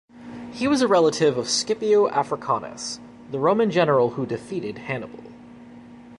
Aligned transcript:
He 0.51 0.67
was 0.67 0.81
a 0.81 0.87
relative 0.87 1.37
of 1.37 1.47
Scipio 1.47 2.09
Africanus, 2.09 2.99
the 3.29 3.37
Roman 3.37 3.69
general 3.69 4.09
who 4.09 4.25
defeated 4.25 4.79
Hannibal. 4.79 5.31